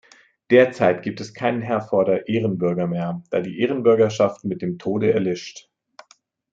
Derzeit 0.49 1.03
gibt 1.03 1.21
es 1.21 1.35
keinen 1.35 1.61
Herforder 1.61 2.27
Ehrenbürger 2.27 2.87
mehr, 2.87 3.21
da 3.29 3.39
die 3.39 3.59
Ehrenbürgerschaft 3.59 4.43
mit 4.45 4.63
dem 4.63 4.79
Tode 4.79 5.13
erlischt. 5.13 5.69